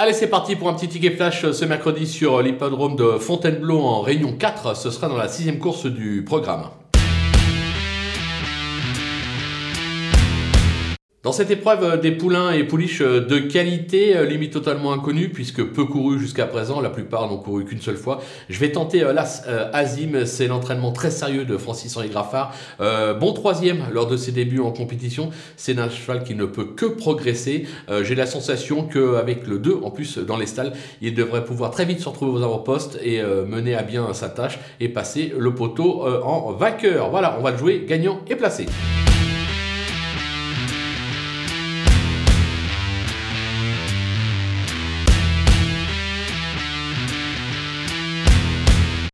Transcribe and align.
Allez, 0.00 0.12
c'est 0.12 0.28
parti 0.28 0.54
pour 0.54 0.68
un 0.68 0.74
petit 0.74 0.86
ticket 0.86 1.10
flash 1.10 1.42
euh, 1.42 1.52
ce 1.52 1.64
mercredi 1.64 2.06
sur 2.06 2.40
l'hippodrome 2.40 2.94
de 2.94 3.18
Fontainebleau 3.18 3.80
en 3.80 4.00
Réunion 4.00 4.32
4. 4.32 4.76
Ce 4.76 4.92
sera 4.92 5.08
dans 5.08 5.16
la 5.16 5.26
sixième 5.26 5.58
course 5.58 5.86
du 5.86 6.22
programme. 6.24 6.70
Dans 11.28 11.32
cette 11.32 11.50
épreuve, 11.50 11.84
euh, 11.84 11.96
des 11.98 12.12
poulains 12.12 12.52
et 12.52 12.64
pouliches 12.64 13.02
euh, 13.02 13.20
de 13.20 13.38
qualité, 13.38 14.16
euh, 14.16 14.24
limite 14.24 14.50
totalement 14.50 14.94
inconnue, 14.94 15.28
puisque 15.28 15.62
peu 15.62 15.84
couru 15.84 16.18
jusqu'à 16.18 16.46
présent, 16.46 16.80
la 16.80 16.88
plupart 16.88 17.28
n'ont 17.28 17.36
couru 17.36 17.66
qu'une 17.66 17.82
seule 17.82 17.98
fois. 17.98 18.22
Je 18.48 18.58
vais 18.58 18.72
tenter 18.72 19.00
l'As 19.12 19.46
Azim, 19.74 20.24
c'est 20.24 20.46
l'entraînement 20.46 20.90
très 20.90 21.10
sérieux 21.10 21.44
de 21.44 21.58
Francis-Henri 21.58 22.08
Graffard. 22.08 22.54
bon 22.78 23.34
troisième 23.34 23.84
lors 23.92 24.06
de 24.06 24.16
ses 24.16 24.32
débuts 24.32 24.60
en 24.60 24.70
compétition, 24.70 25.28
c'est 25.58 25.78
un 25.78 25.90
cheval 25.90 26.24
qui 26.24 26.34
ne 26.34 26.46
peut 26.46 26.64
que 26.64 26.86
progresser. 26.86 27.66
J'ai 28.02 28.14
la 28.14 28.26
sensation 28.26 28.84
qu'avec 28.84 29.46
le 29.46 29.58
2, 29.58 29.80
en 29.82 29.90
plus 29.90 30.16
dans 30.18 30.38
les 30.38 30.46
stalles, 30.46 30.72
il 31.02 31.14
devrait 31.14 31.44
pouvoir 31.44 31.70
très 31.70 31.84
vite 31.84 32.00
se 32.00 32.08
retrouver 32.08 32.40
aux 32.40 32.42
avant-postes 32.42 32.98
et 33.02 33.22
mener 33.22 33.74
à 33.74 33.82
bien 33.82 34.14
sa 34.14 34.30
tâche 34.30 34.58
et 34.80 34.88
passer 34.88 35.32
le 35.36 35.54
poteau 35.54 36.06
en 36.24 36.52
vainqueur. 36.52 37.10
Voilà, 37.10 37.36
on 37.38 37.42
va 37.42 37.50
le 37.50 37.58
jouer 37.58 37.84
gagnant 37.86 38.20
et 38.28 38.36
placé. 38.36 38.66